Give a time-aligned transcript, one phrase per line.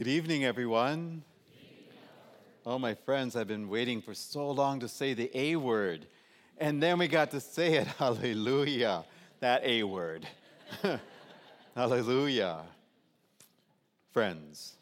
[0.00, 1.22] Good evening, everyone.
[2.64, 6.06] Oh, my friends, I've been waiting for so long to say the A word.
[6.56, 7.86] And then we got to say it.
[7.98, 9.04] Hallelujah.
[9.40, 10.26] That A word.
[11.76, 12.62] Hallelujah.
[14.10, 14.72] Friends,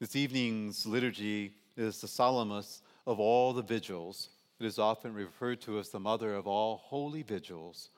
[0.00, 4.30] this evening's liturgy is the solemnest of all the vigils.
[4.58, 7.90] It is often referred to as the mother of all holy vigils.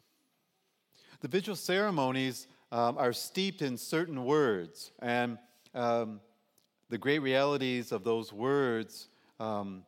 [1.20, 5.38] The vigil ceremonies um, are steeped in certain words, and
[5.74, 6.20] um,
[6.94, 9.08] the great realities of those words
[9.40, 9.82] um,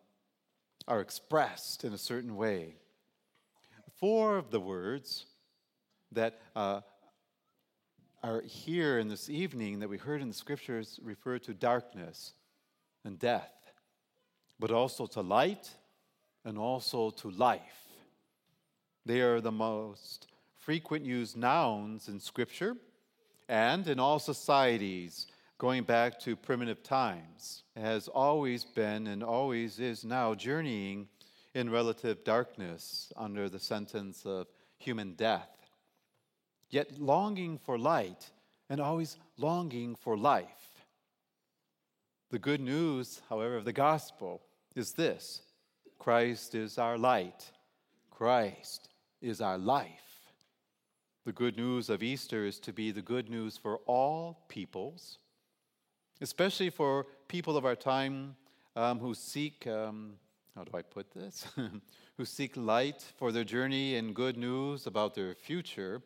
[0.88, 2.74] are expressed in a certain way.
[4.00, 5.26] Four of the words
[6.10, 6.80] that uh,
[8.24, 12.32] are here in this evening that we heard in the scriptures refer to darkness
[13.04, 13.54] and death,
[14.58, 15.70] but also to light
[16.44, 17.84] and also to life.
[19.04, 20.26] They are the most
[20.58, 22.76] frequent used nouns in scripture
[23.48, 30.04] and in all societies going back to primitive times, has always been and always is
[30.04, 31.08] now journeying
[31.54, 34.46] in relative darkness under the sentence of
[34.76, 35.48] human death,
[36.68, 38.30] yet longing for light
[38.68, 40.84] and always longing for life.
[42.30, 44.42] The good news, however, of the gospel
[44.74, 45.40] is this
[45.98, 47.50] Christ is our light,
[48.10, 48.90] Christ
[49.22, 50.02] is our life.
[51.24, 55.18] The good news of Easter is to be the good news for all peoples
[56.20, 58.36] especially for people of our time
[58.74, 60.14] um, who seek, um,
[60.54, 61.46] how do I put this?
[62.16, 66.02] who seek light for their journey and good news about their future,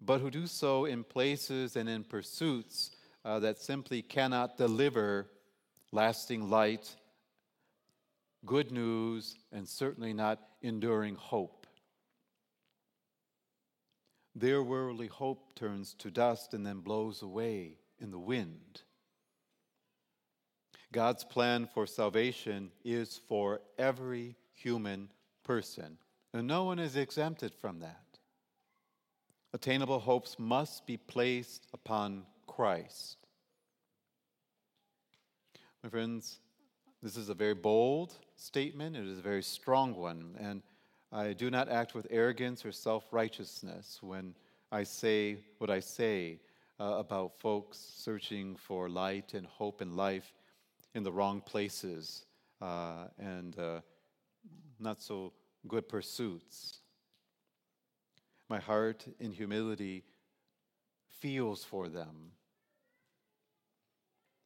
[0.00, 2.90] but who do so in places and in pursuits
[3.24, 5.26] uh, that simply cannot deliver
[5.92, 6.94] lasting light,
[8.44, 11.66] good news, and certainly not enduring hope.
[14.34, 18.82] Their worldly hope turns to dust and then blows away in the wind.
[20.92, 25.08] God's plan for salvation is for every human
[25.44, 25.98] person,
[26.32, 28.18] and no one is exempted from that.
[29.52, 33.18] Attainable hopes must be placed upon Christ.
[35.84, 36.40] My friends,
[37.02, 40.62] this is a very bold statement, it is a very strong one, and
[41.12, 44.34] I do not act with arrogance or self righteousness when
[44.72, 46.40] I say what I say
[46.80, 50.32] uh, about folks searching for light and hope and life
[50.94, 52.24] in the wrong places
[52.60, 53.80] uh, and uh,
[54.78, 55.32] not so
[55.68, 56.78] good pursuits.
[58.48, 60.04] My heart in humility
[61.20, 62.32] feels for them.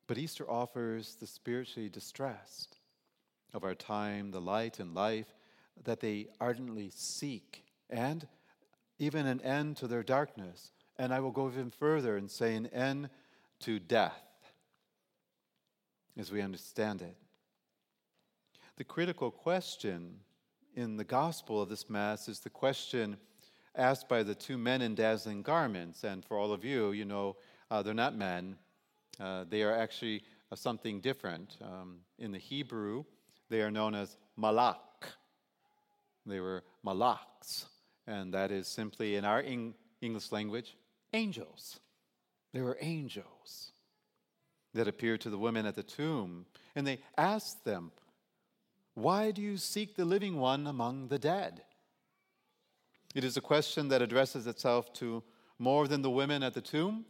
[0.06, 2.78] But Easter offers the spiritually distressed
[3.54, 5.34] of our time, the light and life
[5.84, 8.26] that they ardently seek, and
[8.98, 10.72] even an end to their darkness.
[10.98, 13.08] And I will go even further and say an end
[13.60, 14.33] to death
[16.18, 17.16] as we understand it.
[18.76, 20.20] The critical question
[20.74, 23.16] in the gospel of this Mass is the question
[23.76, 26.04] asked by the two men in dazzling garments.
[26.04, 27.36] And for all of you, you know,
[27.70, 28.56] uh, they're not men,
[29.20, 31.56] uh, they are actually uh, something different.
[31.62, 33.04] Um, in the Hebrew,
[33.48, 34.78] they are known as malak.
[36.26, 37.66] They were malaks,
[38.06, 39.42] and that is simply in our
[40.00, 40.76] English language,
[41.12, 41.78] angels.
[42.52, 43.72] They were angels
[44.74, 47.92] that appeared to the women at the tomb, and they asked them,
[48.94, 51.62] Why do you seek the living one among the dead?
[53.14, 55.22] It is a question that addresses itself to
[55.58, 57.04] more than the women at the tomb.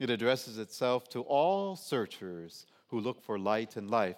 [0.00, 4.16] It addresses itself to all searchers who look for light and life.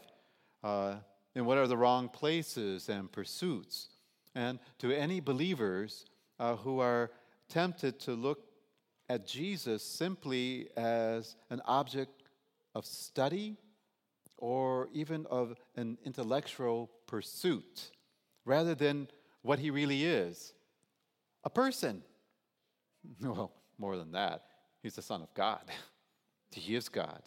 [0.65, 0.97] Uh,
[1.35, 3.89] and what are the wrong places and pursuits?
[4.35, 6.07] And to any believers
[6.39, 7.11] uh, who are
[7.49, 8.47] tempted to look
[9.09, 12.20] at Jesus simply as an object
[12.75, 13.57] of study
[14.37, 17.91] or even of an intellectual pursuit
[18.45, 19.09] rather than
[19.43, 20.55] what he really is
[21.45, 22.03] a person.
[23.23, 24.43] Well, more than that,
[24.83, 25.63] he's the Son of God.
[26.53, 27.23] he is God.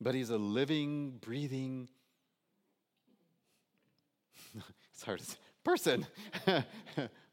[0.00, 1.88] But he's a living, breathing,
[4.92, 6.06] it's hard to say, person.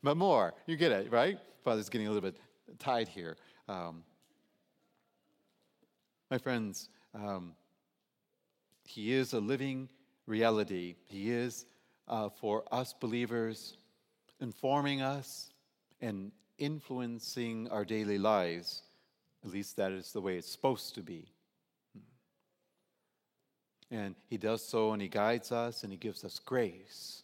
[0.04, 0.54] but more.
[0.66, 1.40] You get it, right?
[1.64, 2.38] Father's getting a little bit
[2.80, 3.38] tied here.
[3.68, 4.04] Um,
[6.30, 7.54] my friends, um,
[8.84, 9.90] He is a living
[10.26, 10.96] reality.
[11.06, 11.66] He is
[12.08, 13.78] uh, for us believers,
[14.40, 15.50] informing us
[16.02, 18.84] and influencing our daily lives.
[19.44, 21.28] At least that is the way it's supposed to be.
[23.90, 27.24] And He does so and He guides us and He gives us grace.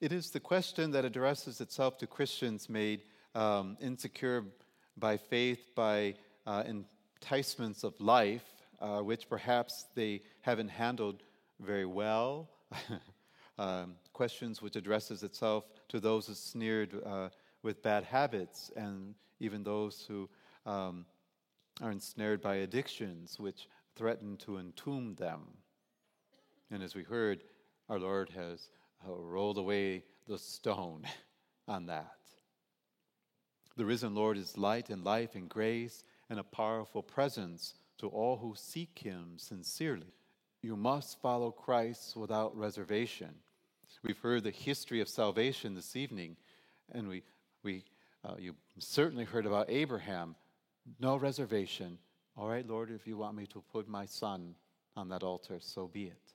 [0.00, 3.02] It is the question that addresses itself to Christians made
[3.34, 4.44] um, insecure
[4.96, 6.14] by faith, by
[6.46, 8.44] uh, enticements of life,
[8.80, 11.22] uh, which perhaps they haven't handled
[11.60, 12.48] very well.
[13.58, 17.28] um, questions which addresses itself to those who sneered uh,
[17.62, 20.28] with bad habits and even those who
[20.66, 21.04] um,
[21.80, 25.40] are ensnared by addictions which threaten to entomb them.
[26.70, 27.44] And as we heard,
[27.88, 28.70] our Lord has
[29.06, 31.02] uh, rolled away the stone
[31.68, 32.16] on that.
[33.76, 38.38] The risen Lord is light and life and grace and a powerful presence to all
[38.38, 40.14] who seek him sincerely.
[40.62, 43.34] You must follow Christ without reservation.
[44.02, 46.38] We've heard the history of salvation this evening,
[46.90, 47.22] and we,
[47.62, 47.84] we,
[48.24, 50.34] uh, you certainly heard about Abraham.
[50.98, 51.98] No reservation.
[52.34, 54.54] All right, Lord, if you want me to put my son
[54.96, 56.32] on that altar, so be it.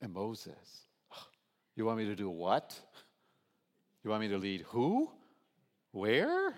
[0.00, 0.80] And Moses,
[1.76, 2.76] you want me to do what?
[4.02, 5.12] You want me to lead who?
[5.92, 6.56] Where?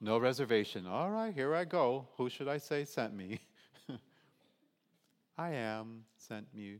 [0.00, 0.86] No reservation.
[0.86, 2.06] All right, here I go.
[2.16, 3.40] Who should I say sent me?
[5.38, 6.78] I am sent me.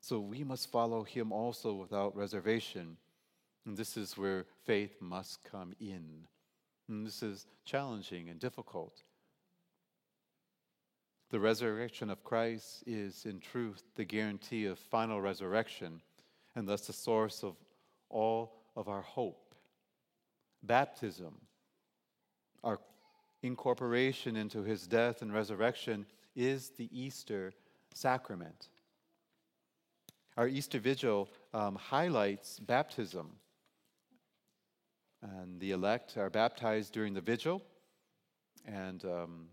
[0.00, 2.96] So we must follow him also without reservation.
[3.66, 6.26] And this is where faith must come in.
[6.88, 9.02] And this is challenging and difficult.
[11.30, 16.00] The resurrection of Christ is, in truth, the guarantee of final resurrection
[16.56, 17.56] and thus the source of
[18.08, 19.47] all of our hope.
[20.62, 21.34] Baptism,
[22.64, 22.78] our
[23.42, 27.52] incorporation into his death and resurrection, is the Easter
[27.94, 28.68] sacrament.
[30.36, 33.30] Our Easter Vigil um, highlights baptism.
[35.20, 37.60] And the elect are baptized during the vigil,
[38.64, 39.46] and um,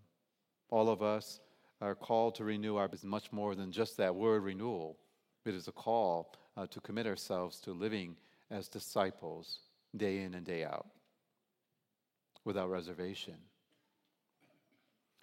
[0.69, 1.39] all of us
[1.81, 4.97] are called to renew our is much more than just that word renewal.
[5.43, 8.15] It is a call uh, to commit ourselves to living
[8.51, 9.61] as disciples
[9.97, 10.87] day in and day out
[12.43, 13.35] without reservation.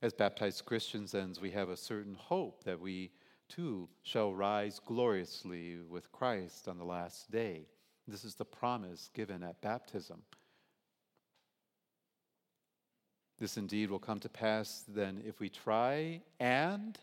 [0.02, 3.12] As baptized Christians, then, we have a certain hope that we
[3.48, 7.66] too shall rise gloriously with Christ on the last day.
[8.08, 10.22] This is the promise given at baptism.
[13.38, 16.98] This indeed will come to pass then if we try and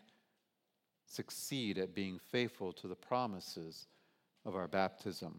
[1.06, 3.86] succeed at being faithful to the promises
[4.44, 5.38] of our baptism.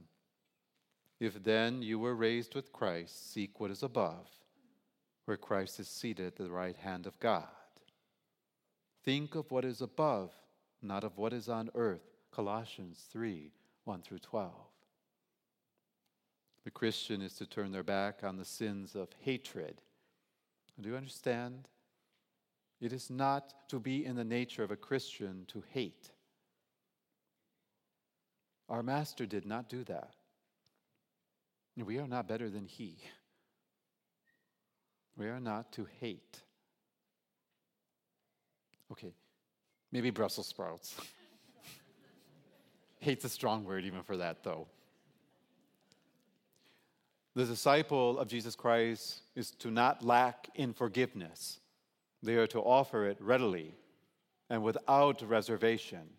[1.21, 4.27] If then you were raised with Christ, seek what is above,
[5.23, 7.47] where Christ is seated at the right hand of God.
[9.05, 10.33] Think of what is above,
[10.81, 12.01] not of what is on earth.
[12.31, 13.53] Colossians 3
[13.85, 14.51] 1 through 12.
[16.65, 19.81] The Christian is to turn their back on the sins of hatred
[20.81, 21.67] do you understand?
[22.79, 26.09] It is not to be in the nature of a Christian to hate.
[28.67, 30.15] Our Master did not do that.
[31.81, 32.97] We are not better than He.
[35.17, 36.41] We are not to hate.
[38.91, 39.13] Okay,
[39.91, 40.95] maybe Brussels sprouts.
[42.99, 44.67] Hate's a strong word even for that, though.
[47.35, 51.59] The disciple of Jesus Christ is to not lack in forgiveness.
[52.21, 53.73] They are to offer it readily
[54.49, 56.09] and without reservation.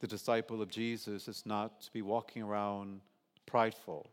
[0.00, 3.00] The disciple of Jesus is not to be walking around
[3.44, 4.10] prideful.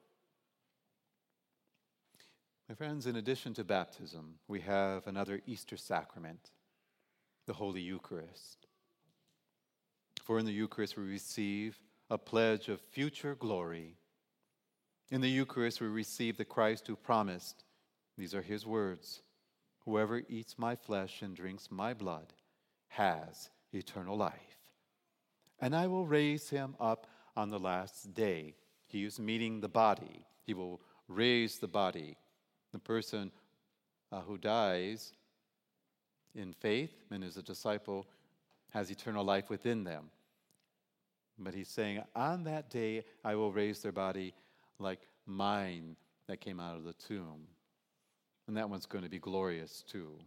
[2.67, 6.51] My friends, in addition to baptism, we have another Easter sacrament,
[7.45, 8.67] the Holy Eucharist.
[10.25, 13.95] For in the Eucharist we receive a pledge of future glory.
[15.09, 17.63] In the Eucharist, we receive the Christ who promised,
[18.17, 19.21] these are his words
[19.85, 22.33] Whoever eats my flesh and drinks my blood
[22.89, 24.56] has eternal life.
[25.59, 28.55] And I will raise him up on the last day.
[28.85, 30.25] He is meeting the body.
[30.45, 32.17] He will raise the body.
[32.71, 33.31] The person
[34.11, 35.13] uh, who dies
[36.35, 38.07] in faith and is a disciple
[38.69, 40.09] has eternal life within them.
[41.39, 44.33] But he's saying, On that day I will raise their body
[44.79, 45.95] like mine
[46.27, 47.47] that came out of the tomb.
[48.47, 50.19] And that one's going to be glorious too.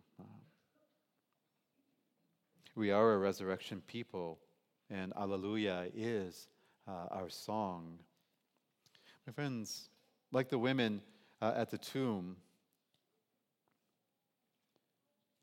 [2.75, 4.39] we are a resurrection people,
[4.91, 6.49] and Alleluia is
[6.89, 7.99] uh, our song.
[9.27, 9.89] My friends,
[10.33, 11.03] like the women
[11.41, 12.37] uh, at the tomb,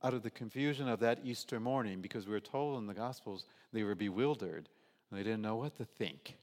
[0.03, 3.83] out of the confusion of that Easter morning, because we're told in the Gospels they
[3.83, 4.69] were bewildered
[5.11, 6.35] they didn't know what to think.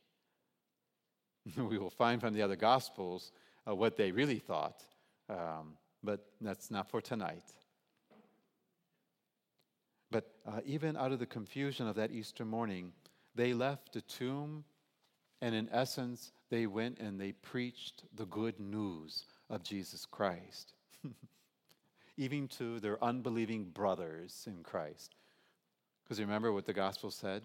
[1.56, 3.32] we will find from the other Gospels
[3.68, 4.82] uh, what they really thought,
[5.28, 7.44] um, but that's not for tonight.
[10.14, 12.92] But uh, even out of the confusion of that Easter morning,
[13.34, 14.64] they left the tomb
[15.42, 20.74] And in essence, they went and they preached the good news of Jesus Christ,
[22.16, 25.16] even to their unbelieving brothers in Christ.
[26.04, 27.42] Because remember what the gospel said?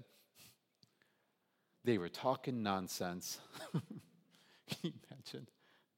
[1.85, 3.39] They were talking nonsense.
[3.73, 5.47] Can you imagine?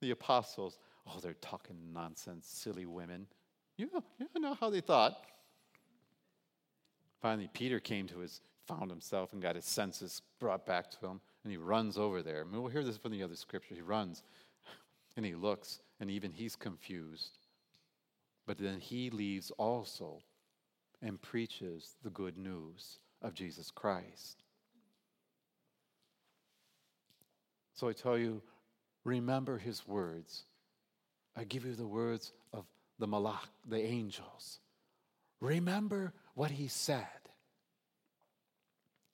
[0.02, 3.28] The apostles, oh, they're talking nonsense, silly women.
[3.78, 5.18] You you know how they thought.
[7.22, 11.22] Finally, Peter came to his, found himself and got his senses brought back to him,
[11.44, 12.42] and he runs over there.
[12.42, 13.76] I mean, we'll hear this from the other scripture.
[13.76, 14.24] He runs
[15.18, 17.38] and he looks, and even he's confused.
[18.48, 20.22] But then he leaves also
[21.02, 24.44] and preaches the good news of Jesus Christ.
[27.76, 28.42] So I tell you,
[29.04, 30.44] remember his words.
[31.36, 32.66] I give you the words of
[33.00, 34.60] the malach, the angels.
[35.40, 37.06] Remember what he said.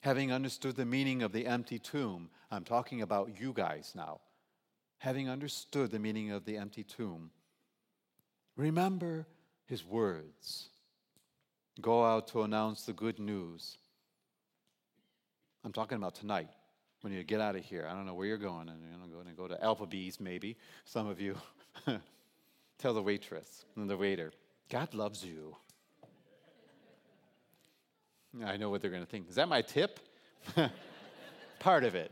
[0.01, 4.21] Having understood the meaning of the empty tomb, I'm talking about you guys now.
[4.99, 7.31] Having understood the meaning of the empty tomb,
[8.55, 9.27] remember
[9.65, 10.69] his words.
[11.81, 13.77] Go out to announce the good news.
[15.63, 16.49] I'm talking about tonight
[17.01, 17.87] when you get out of here.
[17.89, 20.57] I don't know where you're going, and you're going to go to Applebee's maybe.
[20.85, 21.35] Some of you
[22.79, 24.31] tell the waitress and the waiter,
[24.69, 25.55] God loves you.
[28.45, 29.29] I know what they're going to think.
[29.29, 29.99] Is that my tip?
[31.59, 32.11] Part of it.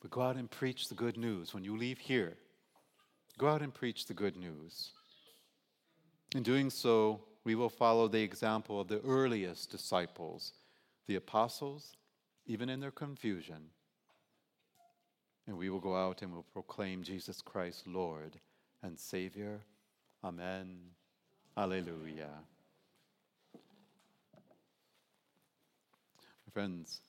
[0.00, 1.54] But go out and preach the good news.
[1.54, 2.36] When you leave here,
[3.38, 4.90] go out and preach the good news.
[6.34, 10.52] In doing so, we will follow the example of the earliest disciples,
[11.06, 11.96] the apostles,
[12.46, 13.70] even in their confusion.
[15.46, 18.38] And we will go out and will proclaim Jesus Christ, Lord
[18.82, 19.60] and Savior.
[20.24, 20.78] Amen.
[21.56, 22.30] Alleluia.
[26.52, 27.00] Friends,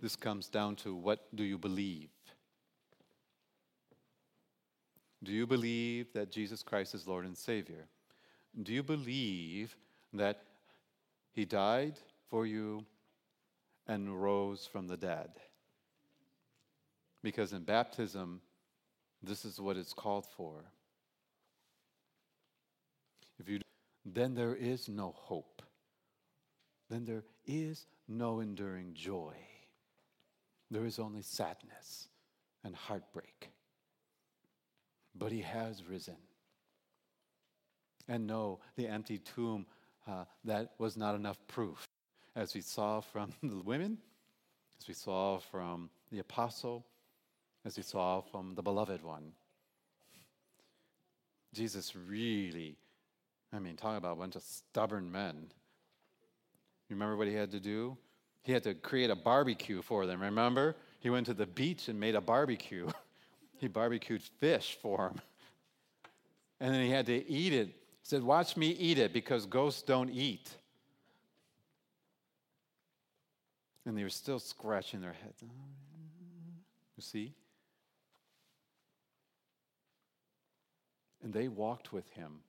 [0.00, 2.10] this comes down to what do you believe?
[5.22, 7.86] Do you believe that Jesus Christ is Lord and Savior?
[8.62, 9.76] Do you believe
[10.12, 10.42] that
[11.32, 12.84] He died for you
[13.86, 15.30] and rose from the dead?
[17.22, 18.40] Because in baptism,
[19.22, 20.64] this is what it's called for.
[23.38, 23.60] If you
[24.04, 25.62] then there is no hope.
[26.88, 29.34] Then there is no enduring joy.
[30.70, 32.08] There is only sadness
[32.64, 33.50] and heartbreak.
[35.14, 36.16] But he has risen.
[38.08, 39.66] And no, the empty tomb,
[40.06, 41.86] uh, that was not enough proof.
[42.36, 43.98] As we saw from the women,
[44.80, 46.86] as we saw from the apostle,
[47.64, 49.32] as we saw from the beloved one.
[51.52, 52.76] Jesus really,
[53.52, 55.50] I mean, talk about a bunch of stubborn men.
[56.90, 57.96] Remember what he had to do?
[58.42, 60.76] He had to create a barbecue for them, remember?
[60.98, 62.88] He went to the beach and made a barbecue.
[63.58, 65.20] he barbecued fish for them.
[66.60, 67.68] And then he had to eat it.
[67.68, 70.50] He said, Watch me eat it because ghosts don't eat.
[73.86, 75.42] And they were still scratching their heads.
[75.42, 77.34] You see?
[81.22, 82.40] And they walked with him.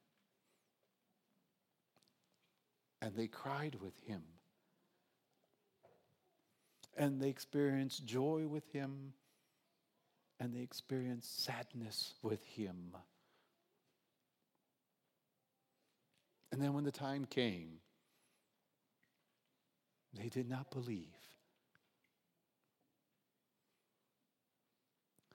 [3.02, 4.22] And they cried with him.
[6.98, 9.14] And they experienced joy with him.
[10.40, 12.96] And they experienced sadness with him.
[16.52, 17.80] And then when the time came,
[20.14, 21.08] they did not believe.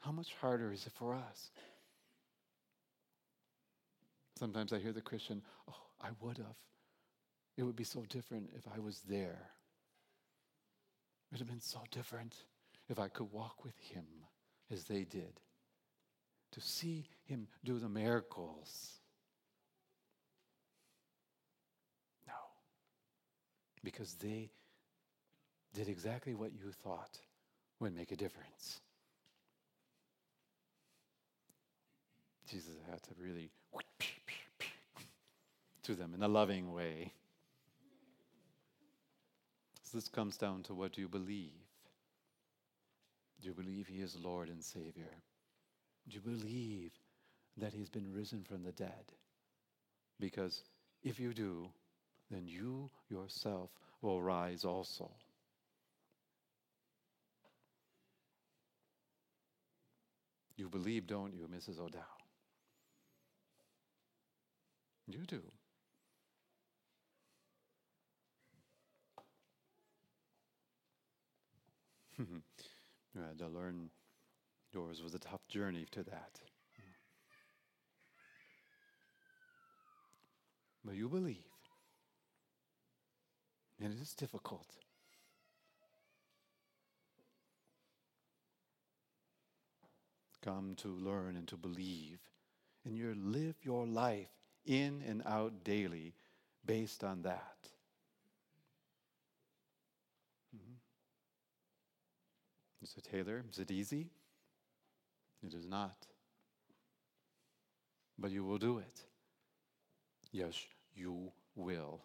[0.00, 1.50] How much harder is it for us?
[4.38, 6.56] Sometimes I hear the Christian, oh, I would have.
[7.56, 9.50] It would be so different if I was there.
[11.26, 12.34] It would have been so different
[12.88, 14.04] if I could walk with him
[14.70, 15.40] as they did.
[16.52, 18.92] To see him do the miracles.
[22.26, 22.32] No.
[23.82, 24.50] Because they
[25.74, 27.18] did exactly what you thought
[27.80, 28.80] would make a difference.
[32.48, 33.50] Jesus had to really
[35.82, 37.12] to them in a loving way.
[39.86, 41.52] So this comes down to what do you believe?
[43.40, 45.14] Do you believe He is Lord and Savior?
[46.08, 46.90] Do you believe
[47.56, 49.12] that He's been risen from the dead?
[50.18, 50.64] Because
[51.04, 51.68] if you do,
[52.32, 53.70] then you yourself
[54.02, 55.08] will rise also.
[60.56, 61.78] You believe, don't you, Mrs.
[61.78, 62.02] O'Dowd?
[65.06, 65.42] You do.
[73.16, 73.90] Had to learn
[74.72, 76.40] yours was a tough journey to that.
[80.84, 81.44] But you believe.
[83.80, 84.76] And it is difficult.
[90.40, 92.20] Come to learn and to believe.
[92.84, 94.30] And you live your life
[94.64, 96.14] in and out daily
[96.64, 97.70] based on that.
[102.86, 103.02] Mr.
[103.02, 104.06] Taylor, is it easy?
[105.44, 106.06] It is not.
[108.16, 109.02] But you will do it.
[110.30, 110.54] Yes,
[110.94, 112.00] you will.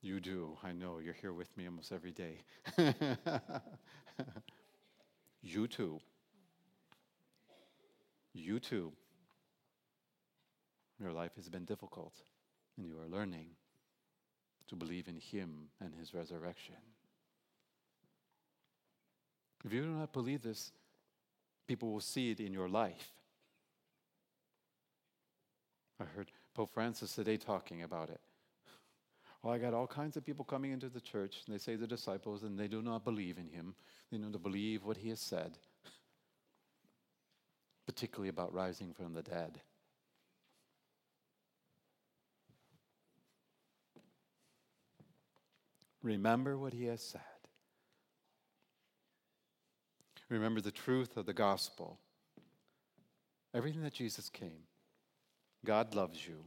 [0.00, 0.56] You do.
[0.62, 0.98] I know.
[0.98, 2.44] You're here with me almost every day.
[5.42, 5.98] you too.
[8.32, 8.92] You too.
[11.00, 12.14] Your life has been difficult,
[12.76, 13.56] and you are learning
[14.68, 16.93] to believe in Him and His resurrection.
[19.64, 20.72] If you do not believe this,
[21.66, 23.12] people will see it in your life.
[26.00, 28.20] I heard Pope Francis today talking about it.
[29.42, 31.86] Well, I got all kinds of people coming into the church, and they say the
[31.86, 33.74] disciples, and they do not believe in him.
[34.10, 35.58] They do not believe what he has said,
[37.86, 39.60] particularly about rising from the dead.
[46.02, 47.33] Remember what he has said.
[50.34, 52.00] Remember the truth of the gospel.
[53.54, 54.64] Everything that Jesus came.
[55.64, 56.44] God loves you.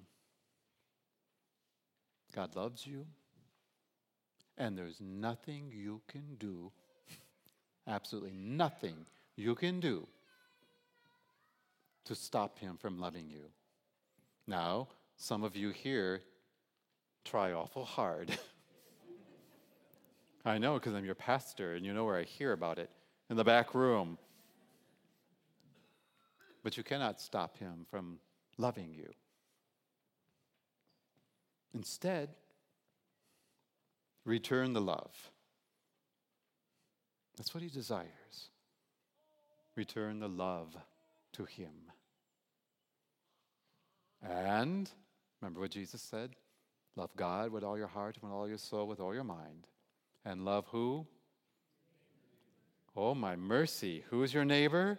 [2.36, 3.06] God loves you.
[4.58, 6.74] And there's nothing you can do,
[7.88, 9.06] absolutely nothing
[9.38, 10.06] you can do
[12.03, 13.46] to stop him from loving you.
[14.48, 16.24] Now, some of you here
[17.24, 18.38] try awful hard.
[20.46, 22.89] I know because I'm your pastor and you know where I hear about it
[23.29, 24.17] in the back room.
[26.63, 28.19] But you cannot stop him from
[28.57, 29.10] loving you.
[31.73, 32.30] Instead,
[34.25, 35.32] return the love.
[37.38, 38.49] That's what he desires.
[39.75, 40.75] Return the love
[41.34, 41.91] to him.
[44.23, 44.89] And
[45.39, 46.32] remember what Jesus said?
[46.95, 49.67] Love God with all your heart, with all your soul, with all your mind.
[50.25, 51.06] And love who?
[52.99, 54.03] Oh, my mercy.
[54.10, 54.97] Who's your neighbor?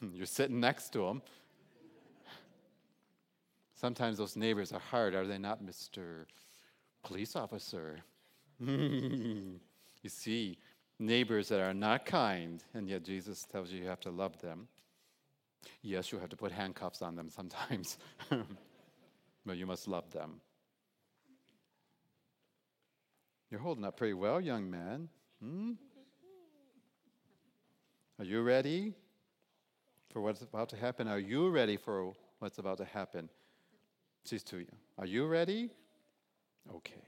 [0.14, 1.20] You're sitting next to him.
[3.74, 6.24] Sometimes those neighbors are hard, are they not, Mr.
[7.02, 7.98] Police Officer?
[8.60, 9.58] you
[10.06, 10.56] see,
[10.98, 14.68] neighbors that are not kind, and yet Jesus tells you you have to love them.
[15.82, 17.98] Yes, you have to put handcuffs on them sometimes,
[19.44, 20.40] but you must love them.
[23.50, 25.10] You're holding up pretty well, young man.
[25.42, 25.72] Hmm?
[28.20, 28.92] Are you ready
[30.12, 31.08] for what's about to happen?
[31.08, 33.30] Are you ready for what's about to happen?
[34.26, 34.66] She's to you.
[34.98, 35.70] Are you ready?
[36.70, 37.00] Okay.